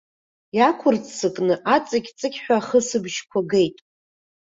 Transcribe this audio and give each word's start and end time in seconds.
Иақәырццакны 0.57 1.55
аҵықь-аҵықьҳәа 1.75 2.55
ахысбжьқәа 2.59 3.39
геит. 3.49 3.77